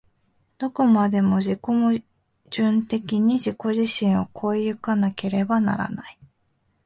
[0.57, 1.99] どこまでも自己矛
[2.49, 6.17] 盾的に自己自身を越え行かなければならない。